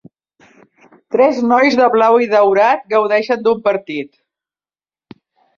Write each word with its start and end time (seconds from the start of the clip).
Tres 1.15 1.41
nois 1.51 1.77
de 1.81 1.89
blau 1.97 2.17
i 2.27 2.29
daurat 2.33 2.89
gaudeixen 2.95 3.47
d'un 3.49 3.63
partit. 3.71 4.21